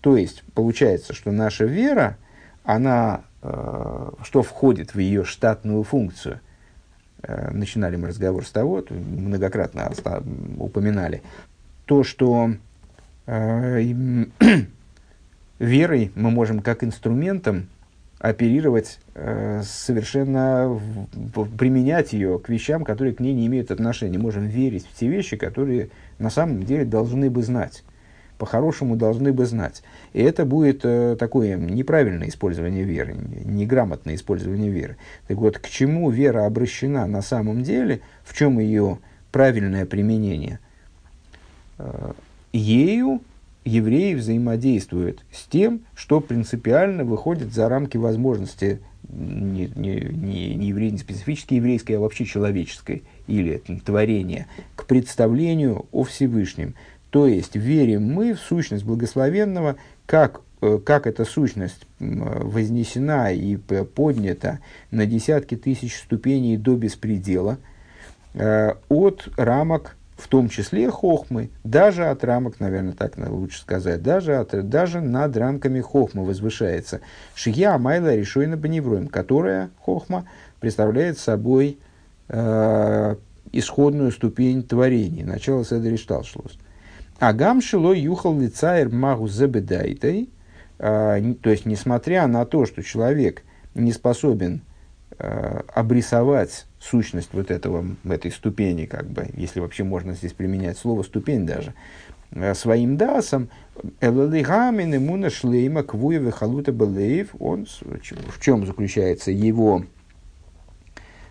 То 0.00 0.16
есть, 0.16 0.44
получается, 0.54 1.12
что 1.12 1.32
наша 1.32 1.64
вера, 1.64 2.18
она 2.62 3.24
что 3.42 4.42
входит 4.42 4.94
в 4.94 4.98
ее 5.00 5.24
штатную 5.24 5.82
функцию. 5.82 6.40
Э, 7.22 7.50
начинали 7.52 7.96
мы 7.96 8.08
разговор 8.08 8.44
с 8.44 8.50
того, 8.50 8.84
многократно 8.90 9.90
упоминали, 10.58 11.22
то, 11.84 12.04
что 12.04 12.52
э, 13.26 13.82
верой 15.58 16.12
мы 16.14 16.30
можем 16.30 16.60
как 16.60 16.84
инструментом 16.84 17.68
оперировать, 18.18 19.00
совершенно 19.14 20.80
применять 21.58 22.12
ее 22.12 22.38
к 22.38 22.48
вещам, 22.48 22.84
которые 22.84 23.16
к 23.16 23.18
ней 23.18 23.34
не 23.34 23.48
имеют 23.48 23.72
отношения. 23.72 24.16
Можем 24.16 24.46
верить 24.46 24.86
в 24.86 24.96
те 24.96 25.08
вещи, 25.08 25.36
которые 25.36 25.90
на 26.20 26.30
самом 26.30 26.62
деле 26.62 26.84
должны 26.84 27.30
бы 27.30 27.42
знать 27.42 27.82
по-хорошему 28.42 28.96
должны 28.96 29.32
бы 29.32 29.46
знать. 29.46 29.84
И 30.14 30.20
это 30.20 30.44
будет 30.44 30.80
э, 30.82 31.14
такое 31.16 31.56
неправильное 31.56 32.28
использование 32.28 32.82
веры, 32.82 33.14
неграмотное 33.44 34.16
использование 34.16 34.68
веры. 34.68 34.96
Так 35.28 35.36
вот, 35.36 35.60
к 35.60 35.68
чему 35.68 36.10
вера 36.10 36.44
обращена 36.44 37.06
на 37.06 37.22
самом 37.22 37.62
деле, 37.62 38.00
в 38.24 38.36
чем 38.36 38.58
ее 38.58 38.98
правильное 39.30 39.86
применение? 39.86 40.58
Э, 41.78 42.14
ею 42.52 43.20
евреи 43.64 44.14
взаимодействуют 44.14 45.24
с 45.30 45.44
тем, 45.44 45.82
что 45.94 46.20
принципиально 46.20 47.04
выходит 47.04 47.52
за 47.52 47.68
рамки 47.68 47.96
возможности 47.96 48.80
не, 49.08 49.70
не, 49.76 50.00
не, 50.00 50.54
не, 50.54 50.68
евре, 50.68 50.90
не 50.90 50.98
специфически 50.98 51.54
еврейской, 51.54 51.92
а 51.92 52.00
вообще 52.00 52.24
человеческой 52.24 53.02
или 53.26 53.58
творения, 53.84 54.46
к 54.74 54.86
представлению 54.86 55.86
о 55.92 56.04
Всевышнем. 56.04 56.74
То 57.12 57.26
есть 57.26 57.56
верим 57.56 58.04
мы 58.04 58.32
в 58.32 58.40
сущность 58.40 58.84
благословенного, 58.84 59.76
как, 60.06 60.40
э, 60.62 60.78
как 60.82 61.06
эта 61.06 61.26
сущность 61.26 61.86
вознесена 62.00 63.30
и 63.32 63.56
поднята 63.58 64.60
на 64.90 65.04
десятки 65.04 65.54
тысяч 65.54 65.98
ступеней 65.98 66.56
до 66.56 66.74
беспредела 66.74 67.58
э, 68.32 68.72
от 68.88 69.28
рамок 69.36 69.94
в 70.16 70.26
том 70.28 70.48
числе 70.48 70.90
хохмы, 70.90 71.50
даже 71.64 72.06
от 72.06 72.24
рамок, 72.24 72.60
наверное, 72.60 72.94
так 72.94 73.18
лучше 73.18 73.60
сказать, 73.60 74.02
даже, 74.02 74.36
от, 74.36 74.68
даже 74.70 75.02
над 75.02 75.36
рамками 75.36 75.80
хохмы 75.80 76.24
возвышается. 76.24 77.02
Шия 77.34 77.74
Амайла 77.74 78.14
решойна 78.14 78.56
Баневроем, 78.56 79.08
которая 79.08 79.68
хохма 79.80 80.26
представляет 80.60 81.18
собой 81.18 81.78
э, 82.28 83.16
исходную 83.52 84.12
ступень 84.12 84.62
творения, 84.62 85.26
начало 85.26 85.62
Седри. 85.66 85.98
Агам 87.22 87.60
шило 87.60 87.92
юхал 87.92 88.36
лицаер 88.36 88.88
магу 88.88 89.28
забедайтой, 89.28 90.28
э, 90.80 91.34
то 91.40 91.50
есть, 91.50 91.66
несмотря 91.66 92.26
на 92.26 92.44
то, 92.44 92.66
что 92.66 92.82
человек 92.82 93.44
не 93.76 93.92
способен 93.92 94.62
э, 95.20 95.60
обрисовать 95.72 96.66
сущность 96.80 97.28
вот 97.32 97.52
этого, 97.52 97.86
этой 98.02 98.32
ступени, 98.32 98.86
как 98.86 99.06
бы, 99.06 99.28
если 99.34 99.60
вообще 99.60 99.84
можно 99.84 100.14
здесь 100.14 100.32
применять 100.32 100.76
слово 100.76 101.04
ступень 101.04 101.46
даже, 101.46 101.74
э, 102.32 102.54
своим 102.54 102.96
дасом, 102.96 103.50
Элалигамин 104.00 104.96
имуна 104.96 105.30
шлейма 105.30 105.84
квуеве 105.84 106.32
халута 106.32 106.72
балеев, 106.72 107.36
он, 107.38 107.68
в 107.82 108.40
чем 108.40 108.66
заключается 108.66 109.30
его, 109.30 109.84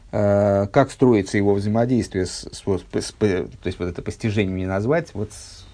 как 0.10 0.92
строится 0.92 1.38
его 1.38 1.54
взаимодействие 1.54 2.26
с, 2.26 2.48
с, 2.52 2.62
с, 2.62 3.06
с, 3.06 3.12
то 3.14 3.48
есть 3.66 3.80
вот 3.80 3.90
это 3.90 4.02
постижение 4.02 4.56
не 4.56 4.66
назвать, 4.66 5.14
вот 5.14 5.32
с 5.32 5.66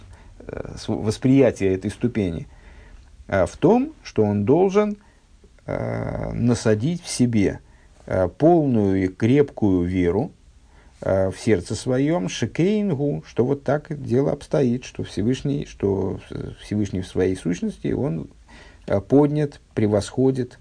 восприятие 0.88 1.74
этой 1.74 1.92
ступени, 1.92 2.48
в 3.28 3.58
том, 3.60 3.94
что 4.04 4.24
он 4.24 4.46
должен 4.46 4.98
насадить 5.66 7.04
в 7.04 7.10
себе 7.10 7.60
Э, 8.10 8.30
полную 8.30 9.04
и 9.04 9.08
крепкую 9.10 9.86
веру 9.86 10.32
в 11.02 11.34
сердце 11.38 11.76
своем, 11.76 12.28
шекейнгу, 12.28 13.24
что 13.28 13.46
вот 13.46 13.64
так 13.64 14.02
дело 14.02 14.32
обстоит, 14.32 14.84
что 14.84 15.04
Всевышний, 15.04 15.68
что 15.70 16.20
Всевышний 16.60 17.02
в 17.02 17.08
своей 17.08 17.36
сущности, 17.36 17.92
он 17.92 18.32
поднят, 19.08 19.62
превосходит, 19.76 20.58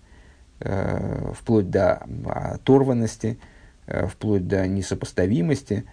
вплоть 0.60 1.70
до 1.70 2.04
оторванности, 2.26 3.38
вплоть 3.86 4.46
до 4.46 4.66
несопоставимости, 4.66 5.86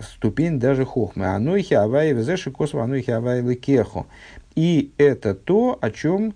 ступень 0.00 0.58
даже 0.58 0.84
хохмы. 0.84 1.26
Анойхи 1.26 1.74
авай 1.74 2.12
везеши 2.12 2.50
косва 2.50 2.84
анойхи 2.84 3.10
авай 3.10 3.42
лекехо. 3.42 4.06
И 4.54 4.92
это 4.98 5.34
то, 5.34 5.78
о 5.80 5.90
чем 5.90 6.34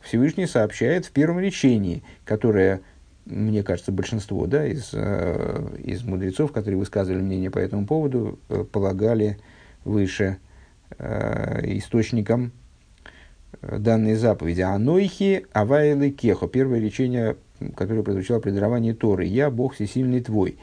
Всевышний 0.00 0.46
сообщает 0.46 1.06
в 1.06 1.12
первом 1.12 1.40
речении, 1.40 2.02
которое 2.24 2.80
мне 3.24 3.62
кажется, 3.62 3.92
большинство 3.92 4.46
да, 4.46 4.66
из, 4.66 4.90
э, 4.92 5.78
из 5.84 6.02
мудрецов, 6.02 6.52
которые 6.52 6.78
высказывали 6.78 7.22
мнение 7.22 7.50
по 7.50 7.58
этому 7.58 7.86
поводу, 7.86 8.38
э, 8.48 8.64
полагали 8.64 9.38
выше 9.84 10.38
э, 10.98 11.60
источником 11.76 12.52
данной 13.60 14.14
заповеди. 14.14 14.62
Анойхи 14.62 15.46
авайлы 15.52 16.10
кехо. 16.10 16.48
Первое 16.48 16.80
речение, 16.80 17.36
которое 17.76 18.02
прозвучало 18.02 18.40
при 18.40 18.50
даровании 18.50 18.92
Торы. 18.92 19.24
«Я 19.24 19.50
Бог 19.50 19.74
всесильный 19.74 20.20
твой». 20.20 20.58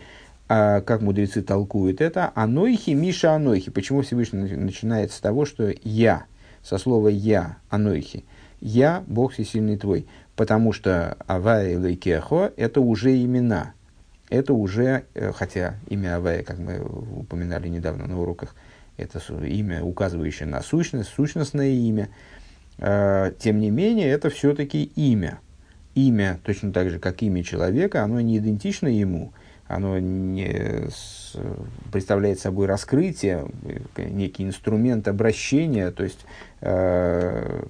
А 0.49 0.81
как 0.81 1.01
мудрецы 1.01 1.41
толкуют 1.41 2.01
это? 2.01 2.31
Анойхи, 2.35 2.91
Миша 2.91 3.33
Анойхи. 3.35 3.71
Почему 3.71 4.01
Всевышний 4.01 4.55
начинает 4.55 5.11
с 5.11 5.19
того, 5.19 5.45
что 5.45 5.71
«я», 5.83 6.25
со 6.63 6.77
слова 6.77 7.07
«я», 7.07 7.57
Анойхи. 7.69 8.25
«Я 8.59 9.03
Бог 9.07 9.33
всесильный 9.33 9.77
твой» 9.77 10.05
потому 10.39 10.71
что 10.71 11.17
Авая 11.27 11.73
и 11.73 11.75
Лейкехо– 11.75 12.53
это 12.55 12.79
уже 12.79 13.13
имена. 13.21 13.73
Это 14.29 14.53
уже, 14.53 15.03
э, 15.13 15.33
хотя 15.33 15.75
имя 15.89 16.15
Авая, 16.15 16.43
как 16.43 16.59
мы 16.59 16.79
упоминали 16.79 17.67
недавно 17.67 18.07
на 18.07 18.17
уроках, 18.17 18.55
это 18.95 19.19
имя, 19.43 19.83
указывающее 19.83 20.47
на 20.47 20.61
сущность, 20.61 21.09
сущностное 21.09 21.71
имя. 21.71 22.07
А, 22.77 23.33
тем 23.37 23.59
не 23.59 23.69
менее, 23.69 24.07
это 24.07 24.29
все-таки 24.29 24.85
имя. 24.95 25.41
Имя, 25.93 26.39
точно 26.45 26.71
так 26.71 26.89
же, 26.89 26.99
как 26.99 27.21
имя 27.21 27.43
человека, 27.43 28.01
оно 28.01 28.21
не 28.21 28.37
идентично 28.37 28.87
ему, 28.87 29.33
оно 29.69 29.99
не 29.99 30.89
представляет 31.91 32.39
собой 32.39 32.65
раскрытие, 32.65 33.45
э, 33.95 34.09
некий 34.09 34.43
инструмент 34.43 35.07
обращения, 35.07 35.91
то 35.91 36.03
есть 36.03 36.25
э, 36.61 37.65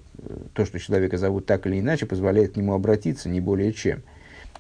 то, 0.54 0.66
что 0.66 0.80
человека 0.80 1.18
зовут 1.18 1.46
так 1.46 1.68
или 1.68 1.80
иначе, 1.80 2.06
позволяет 2.06 2.54
к 2.54 2.56
нему 2.56 2.74
обратиться, 2.74 3.28
не 3.28 3.42
более 3.42 3.74
чем. 3.74 4.02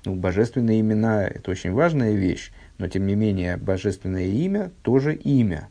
Ну, 0.03 0.15
божественные 0.15 0.81
имена– 0.81 1.27
это 1.27 1.51
очень 1.51 1.71
важная 1.71 2.11
вещь, 2.11 2.51
но 2.77 2.89
тем 2.89 3.07
не 3.07 3.15
менее 3.15 3.55
божественное 3.55 4.25
имя 4.25 4.71
тоже 4.81 5.15
имя. 5.15 5.69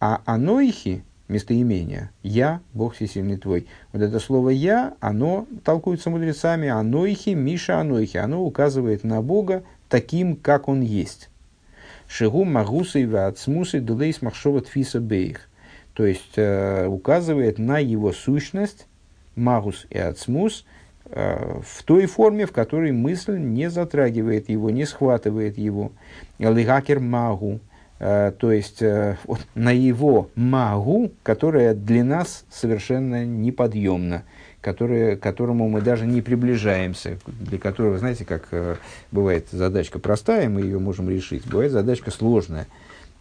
А 0.00 0.22
анойхи– 0.24 1.04
местоимение 1.28 2.10
«Я, 2.22 2.60
Бог 2.72 2.94
всесильный 2.94 3.36
твой». 3.36 3.66
Вот 3.92 4.00
это 4.00 4.18
слово 4.20 4.50
«Я», 4.50 4.94
оно 5.00 5.46
толкуется 5.64 6.08
мудрецами 6.08 6.68
«Анойхи», 6.68 7.30
«Миша 7.30 7.78
Анойхи». 7.78 8.16
Оно 8.16 8.42
указывает 8.42 9.04
на 9.04 9.20
Бога 9.20 9.64
таким, 9.94 10.34
как 10.34 10.66
Он 10.66 10.80
есть. 10.80 11.30
Шигу 12.08 12.44
магусы 12.44 13.02
и 13.02 13.06
вацмусы 13.06 13.78
дулейс 13.78 14.22
махшова 14.22 14.60
тфиса 14.60 14.98
бейх. 14.98 15.48
То 15.92 16.04
есть, 16.04 16.32
э, 16.34 16.88
указывает 16.88 17.60
на 17.60 17.78
его 17.78 18.10
сущность, 18.12 18.88
магус 19.36 19.86
и 19.90 19.98
ацмус, 19.98 20.66
э, 21.06 21.60
в 21.64 21.84
той 21.84 22.06
форме, 22.06 22.46
в 22.46 22.50
которой 22.50 22.90
мысль 22.90 23.38
не 23.38 23.70
затрагивает 23.70 24.48
его, 24.48 24.68
не 24.70 24.84
схватывает 24.84 25.58
его. 25.58 25.92
Лигакер 26.40 26.98
магу, 26.98 27.60
э, 28.00 28.32
то 28.36 28.50
есть 28.50 28.82
э, 28.82 29.16
вот, 29.22 29.46
на 29.54 29.70
его 29.70 30.28
магу, 30.34 31.12
которая 31.22 31.72
для 31.72 32.02
нас 32.02 32.44
совершенно 32.50 33.24
неподъемна, 33.24 34.24
которая, 34.64 35.16
к 35.16 35.20
которому 35.20 35.68
мы 35.68 35.80
даже 35.82 36.06
не 36.06 36.22
приближаемся, 36.22 37.18
для 37.26 37.58
которого, 37.58 37.98
знаете, 37.98 38.24
как 38.24 38.48
бывает 39.12 39.46
задачка 39.52 39.98
простая, 39.98 40.48
мы 40.48 40.62
ее 40.62 40.78
можем 40.78 41.08
решить, 41.10 41.46
бывает 41.46 41.70
задачка 41.70 42.10
сложная, 42.10 42.66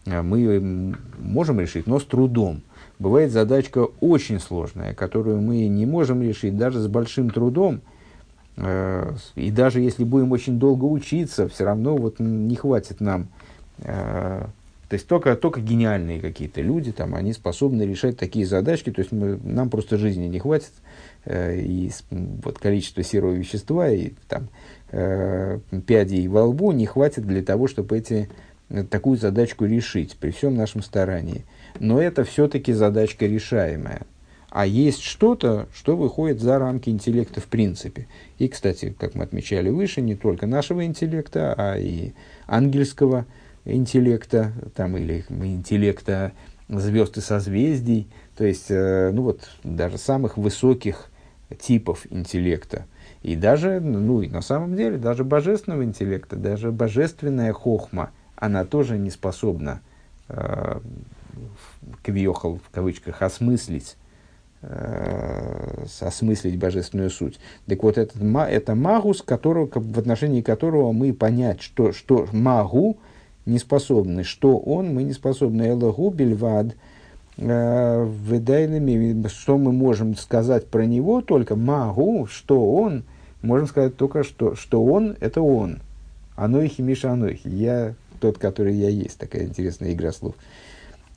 мы 0.06 0.40
ее 0.40 0.96
можем 1.20 1.60
решить, 1.60 1.86
но 1.86 2.00
с 2.00 2.06
трудом– 2.06 2.62
бывает 3.00 3.32
задачка 3.32 3.88
очень 4.00 4.40
сложная, 4.40 4.94
которую 4.94 5.42
мы 5.42 5.68
не 5.68 5.86
можем 5.86 6.22
решить 6.22 6.58
даже 6.58 6.80
с 6.80 6.88
большим 6.88 7.30
трудом. 7.30 7.82
Э, 8.58 9.14
и 9.36 9.52
даже 9.52 9.82
если 9.82 10.04
будем 10.04 10.32
очень 10.32 10.60
долго 10.60 10.86
учиться, 10.86 11.48
все 11.48 11.66
равно 11.66 11.96
вот 11.96 12.20
не 12.20 12.56
хватит 12.56 13.02
нам. 13.02 13.28
Э, 13.80 14.46
то 14.90 14.94
есть 14.94 15.08
только, 15.08 15.36
только 15.36 15.60
гениальные 15.60 16.22
какие-то 16.22 16.62
люди, 16.62 16.92
там, 16.92 17.16
они 17.16 17.34
способны 17.34 17.84
решать 17.84 18.18
такие 18.18 18.46
задачки, 18.46 18.92
то 18.92 19.02
есть 19.02 19.12
мы, 19.12 19.40
нам 19.44 19.70
просто 19.70 19.98
жизни 19.98 20.28
не 20.28 20.40
хватит, 20.40 20.72
э, 20.72 20.93
и 21.26 21.92
вот 22.10 22.60
количество 22.60 23.04
серого 23.04 23.34
вещества, 23.34 23.90
и 23.90 24.12
там, 24.28 24.50
э, 24.92 25.60
пядей 25.88 26.28
во 26.28 26.46
лбу 26.46 26.72
не 26.72 26.86
хватит 26.86 27.26
для 27.26 27.42
того, 27.42 27.68
чтобы 27.68 27.98
эти, 27.98 28.30
такую 28.90 29.18
задачку 29.18 29.66
решить 29.66 30.18
при 30.18 30.32
всем 30.32 30.56
нашем 30.56 30.82
старании 30.82 31.46
но 31.80 32.02
это 32.02 32.24
все-таки 32.24 32.74
задачка 32.74 33.26
решаемая. 33.26 34.02
А 34.50 34.68
есть 34.68 35.02
что-то, 35.02 35.68
что 35.74 35.98
выходит 35.98 36.40
за 36.40 36.60
рамки 36.60 36.90
интеллекта 36.90 37.42
в 37.42 37.46
принципе. 37.46 38.08
И, 38.38 38.48
кстати, 38.48 38.96
как 39.00 39.16
мы 39.16 39.24
отмечали 39.24 39.70
выше, 39.70 40.02
не 40.02 40.16
только 40.16 40.46
нашего 40.46 40.86
интеллекта, 40.86 41.56
а 41.58 41.78
и 41.78 42.12
ангельского 42.46 43.26
интеллекта, 43.66 44.54
там, 44.76 44.96
или 44.96 45.26
интеллекта 45.30 46.34
звезд 46.70 47.18
и 47.18 47.22
созвездий, 47.22 48.08
то 48.38 48.46
есть, 48.46 48.70
э, 48.70 49.12
ну 49.12 49.24
вот, 49.24 49.50
даже 49.64 49.98
самых 49.98 50.38
высоких 50.38 51.10
типов 51.54 52.06
интеллекта. 52.10 52.86
И 53.22 53.36
даже, 53.36 53.80
ну 53.80 54.22
и 54.22 54.28
на 54.28 54.42
самом 54.42 54.76
деле, 54.76 54.98
даже 54.98 55.24
божественного 55.24 55.84
интеллекта, 55.84 56.36
даже 56.36 56.72
божественная 56.72 57.54
хохма, 57.54 58.12
она 58.36 58.66
тоже 58.66 58.98
не 58.98 59.10
способна 59.10 59.82
э, 60.28 60.80
квиохал 62.02 62.58
в 62.58 62.70
кавычках, 62.70 63.22
осмыслить, 63.22 63.96
э, 64.62 65.86
осмыслить 66.02 66.58
божественную 66.58 67.10
суть. 67.10 67.40
Так 67.66 67.82
вот, 67.84 67.98
этот, 67.98 68.22
это 68.22 68.76
магус, 68.76 69.22
которого, 69.22 69.70
в 69.74 70.00
отношении 70.00 70.42
которого 70.42 70.92
мы 70.92 71.14
понять, 71.14 71.62
что, 71.62 71.94
что 71.94 72.28
магу 72.34 72.98
не 73.46 73.60
способны, 73.60 74.24
что 74.24 74.58
он 74.58 74.94
мы 74.94 75.04
не 75.04 75.14
способны. 75.14 75.64
Элагу 75.64 76.10
бельвад 76.10 76.76
э, 77.38 78.04
выдайными, 78.04 79.28
что 79.28 79.58
мы 79.58 79.72
можем 79.72 80.16
сказать 80.16 80.68
про 80.68 80.86
него, 80.86 81.22
только 81.22 81.56
могу, 81.56 82.28
что 82.28 82.74
он, 82.74 83.04
можем 83.42 83.68
сказать 83.68 83.98
только, 83.98 84.24
что, 84.24 84.56
что 84.56 84.84
он– 84.84 85.16
это 85.20 85.42
он. 85.42 85.80
Анойхи 86.36 86.82
Миша 86.82 87.12
Анойхи. 87.12 87.48
Я 87.48 87.96
тот, 88.20 88.38
который 88.38 88.74
я 88.74 88.90
есть. 88.90 89.18
Такая 89.18 89.44
интересная 89.44 89.94
игра 89.94 90.12
слов. 90.12 90.36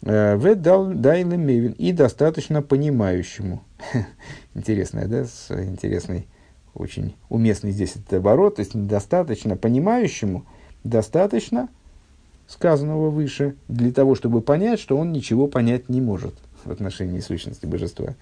Э, 0.03 0.37
в 0.37 0.55
дайлем 0.55 1.41
мевин 1.41 1.73
и 1.73 1.93
достаточно 1.93 2.63
понимающему. 2.63 3.63
Интересная, 4.55 5.07
да, 5.07 5.25
с 5.25 5.51
интересной, 5.51 6.27
очень 6.75 7.15
уместный 7.29 7.71
здесь 7.71 7.93
этот 7.97 8.15
оборот. 8.15 8.57
То 8.57 8.61
есть 8.61 8.75
достаточно 8.75 9.57
понимающему, 9.57 10.45
достаточно 10.85 11.69
сказанного 12.47 13.11
выше 13.11 13.57
для 13.69 13.93
того, 13.93 14.15
чтобы 14.15 14.41
понять, 14.41 14.81
что 14.81 14.97
он 14.97 15.13
ничего 15.13 15.47
понять 15.47 15.89
не 15.89 16.01
может 16.01 16.35
в 16.65 16.71
отношении 16.71 17.21
сущности 17.21 17.67
божества. 17.67 18.15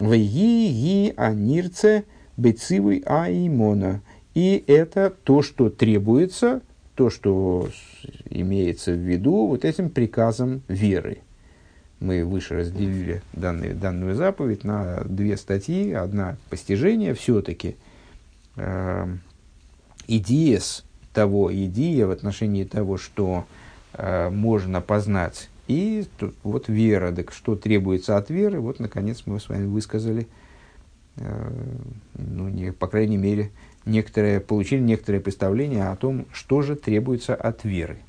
Веги 0.00 0.68
ги 0.68 1.14
анирце 1.16 2.04
бецивый 2.36 3.02
аимона. 3.06 4.02
И 4.34 4.64
это 4.66 5.14
то, 5.22 5.42
что 5.42 5.70
требуется, 5.70 6.60
то, 6.96 7.10
что 7.10 7.68
имеется 8.28 8.92
в 8.92 8.98
виду 8.98 9.46
вот 9.46 9.64
этим 9.64 9.90
приказом 9.90 10.62
веры. 10.68 11.18
Мы 12.00 12.24
выше 12.24 12.56
разделили 12.56 13.22
данные, 13.32 13.72
данную 13.72 14.14
заповедь 14.14 14.64
на 14.64 15.04
две 15.04 15.36
статьи. 15.36 15.92
Одна– 15.92 16.36
постижение 16.50 17.14
все-таки. 17.14 17.76
Э, 18.56 19.06
того, 21.14 21.54
идея 21.54 22.06
в 22.06 22.10
отношении 22.10 22.64
того, 22.64 22.98
что 22.98 23.46
э, 23.94 24.28
можно 24.28 24.82
познать. 24.82 25.48
И 25.66 26.06
тут, 26.18 26.34
вот 26.42 26.68
вера, 26.68 27.12
так 27.12 27.32
что 27.32 27.56
требуется 27.56 28.18
от 28.18 28.28
веры, 28.28 28.60
вот 28.60 28.80
наконец 28.80 29.22
мы 29.24 29.40
с 29.40 29.48
вами 29.48 29.66
высказали, 29.66 30.26
э, 31.16 31.50
ну, 32.18 32.48
не, 32.48 32.72
по 32.72 32.86
крайней 32.86 33.16
мере, 33.16 33.50
некоторое, 33.86 34.40
получили 34.40 34.82
некоторое 34.82 35.20
представление 35.20 35.88
о 35.88 35.96
том, 35.96 36.26
что 36.32 36.60
же 36.60 36.76
требуется 36.76 37.34
от 37.34 37.64
веры– 37.64 37.98